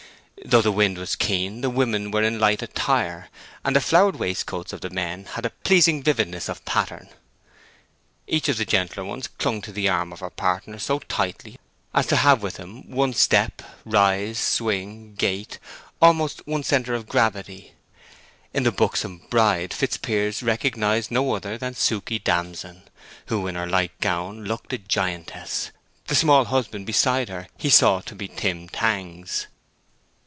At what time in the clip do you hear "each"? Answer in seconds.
8.25-8.49